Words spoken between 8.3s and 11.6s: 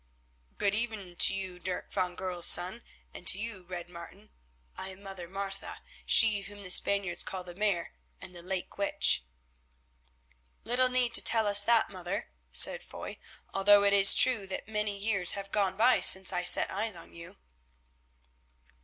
the Lake witch." "Little need to tell